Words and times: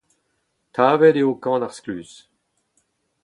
Tavet 0.73 1.15
eo 1.21 1.31
kan 1.43 1.65
ar 1.65 1.73
skluz. 1.77 2.11